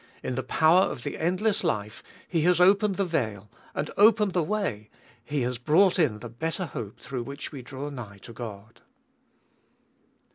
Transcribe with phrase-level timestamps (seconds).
[0.23, 4.41] In the power of the endless life He has opened the veil and opened the
[4.41, 4.89] way;
[5.23, 8.81] He has brought in the better hope through which we draw nigh to God.